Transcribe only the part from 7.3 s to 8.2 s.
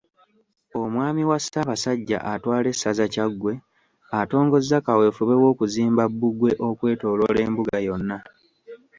Embuga yonna.